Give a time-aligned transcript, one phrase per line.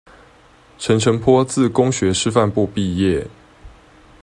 [0.79, 3.27] 陳澄波自公學師範部畢業